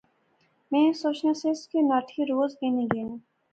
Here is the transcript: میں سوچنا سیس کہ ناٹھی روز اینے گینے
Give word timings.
میں 0.71 0.85
سوچنا 1.01 1.33
سیس 1.41 1.59
کہ 1.69 1.79
ناٹھی 1.89 2.21
روز 2.29 2.51
اینے 2.61 2.85
گینے 2.93 3.15